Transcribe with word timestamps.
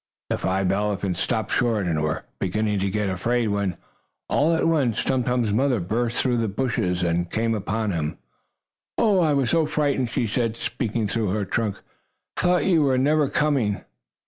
The 0.31 0.37
five 0.39 0.71
elephants 0.71 1.19
stopped 1.19 1.51
short, 1.51 1.85
and 1.85 2.01
were 2.01 2.23
beginning 2.39 2.79
to 2.79 2.89
get 2.89 3.07
afraid 3.07 3.49
when, 3.49 3.77
all 4.29 4.55
at 4.55 4.67
once, 4.67 5.03
Tum 5.03 5.23
Tum's 5.23 5.53
mother 5.53 5.79
burst 5.79 6.17
through 6.19 6.37
the 6.37 6.47
bushes 6.47 7.03
and 7.03 7.29
came 7.29 7.53
up 7.53 7.67
to 7.67 7.87
him. 7.89 8.17
"Oh, 8.97 9.19
I 9.19 9.33
was 9.35 9.51
so 9.51 9.67
frightened!" 9.67 10.09
she 10.09 10.25
said, 10.25 10.57
speaking 10.57 11.07
through 11.07 11.29
her 11.29 11.45
trunk. 11.45 11.75
"I 12.37 12.41
thought 12.41 12.65
you 12.65 12.81
were 12.81 12.97
never 12.97 13.29
coming!" 13.29 13.83